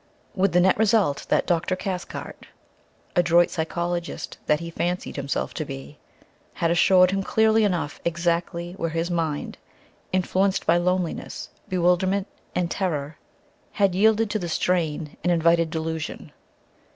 [0.33, 1.75] With the net result that Dr.
[1.75, 2.47] Cathcart,
[3.15, 5.99] adroit psychologist that he fancied himself to be,
[6.55, 9.59] had assured him clearly enough exactly where his mind,
[10.11, 12.25] influenced by loneliness, bewilderment
[12.55, 13.19] and terror,
[13.73, 16.31] had yielded to the strain and invited delusion.